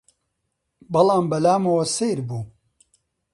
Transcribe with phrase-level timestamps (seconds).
[0.93, 2.43] بەڵام بە لامەوە سەیر بوو